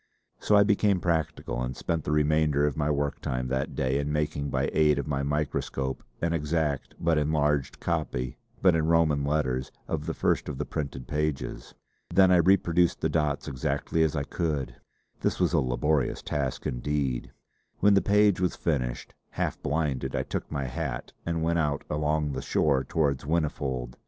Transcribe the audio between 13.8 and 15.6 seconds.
as I could. This was a